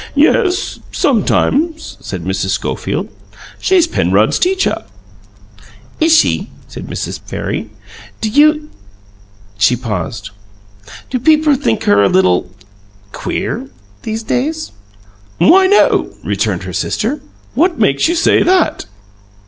[0.15, 2.49] "Yes; sometimes," said Mrs.
[2.49, 3.07] Schofield.
[3.59, 4.83] "She's Penrod's teacher."
[5.99, 7.19] "Is she?" said Mrs.
[7.19, 7.69] Farry.
[8.19, 8.71] "Do you"
[9.63, 10.31] She paused.
[11.11, 12.49] "Do people think her a little
[13.11, 13.69] queer,
[14.01, 14.71] these days?"
[15.37, 17.21] "Why, no," returned her sister.
[17.53, 18.87] "What makes you say that?"